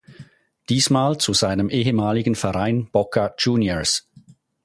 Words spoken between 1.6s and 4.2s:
ehemaligen Verein Boca Juniors.